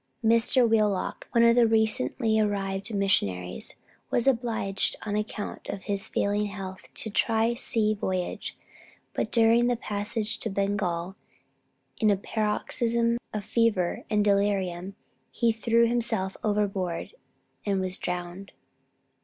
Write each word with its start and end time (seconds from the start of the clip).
Mr. 0.25 0.67
Wheelock, 0.67 1.27
one 1.31 1.43
of 1.43 1.55
the 1.55 1.67
recently 1.67 2.39
arrived 2.39 2.91
missionaries, 2.91 3.75
was 4.09 4.25
obliged 4.25 4.95
on 5.05 5.15
account 5.15 5.67
of 5.69 5.83
his 5.83 6.07
failing 6.07 6.47
health 6.47 6.91
to 6.95 7.11
try 7.11 7.45
a 7.49 7.55
sea 7.55 7.93
voyage; 7.93 8.57
but 9.13 9.31
during 9.31 9.67
the 9.67 9.75
passage 9.75 10.39
to 10.39 10.49
Bengal, 10.49 11.15
in 11.99 12.09
a 12.09 12.17
paroxysm 12.17 13.17
of 13.31 13.45
fever 13.45 14.03
and 14.09 14.25
delirium, 14.25 14.95
he 15.29 15.51
threw 15.51 15.85
himself 15.87 16.35
overboard 16.43 17.13
and 17.63 17.79
was 17.79 17.99
drowned. 17.99 18.53